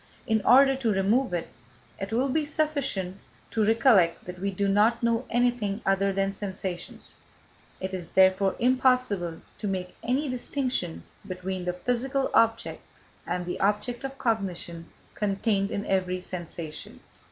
In 0.25 0.41
order 0.43 0.75
to 0.77 0.91
remove 0.91 1.31
it, 1.31 1.49
it 1.99 2.11
will 2.11 2.29
be 2.29 2.43
sufficient 2.43 3.19
to 3.51 3.63
recollect 3.63 4.25
that 4.25 4.39
we 4.39 4.49
do 4.49 4.67
not 4.67 5.03
know 5.03 5.25
anything 5.29 5.79
other 5.85 6.11
than 6.11 6.33
sensations; 6.33 7.17
it 7.79 7.93
is 7.93 8.07
therefore 8.07 8.55
impossible 8.57 9.39
to 9.59 9.67
make 9.67 9.95
any 10.01 10.27
distinction 10.27 11.03
between 11.27 11.65
the 11.65 11.73
physical 11.73 12.31
object 12.33 12.81
and 13.27 13.45
the 13.45 13.59
object 13.59 14.03
of 14.03 14.17
cognition 14.17 14.87
contained 15.13 15.69
in 15.69 15.85
every 15.85 16.19
sensation. 16.19 17.01